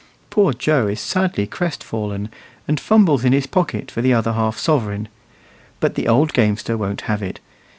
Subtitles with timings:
[0.31, 2.29] Poor Joe is sadly crestfallen,
[2.67, 5.07] and fumbles in his pocket for the other half sovereign,
[5.79, 7.39] but the old gamester won't have it.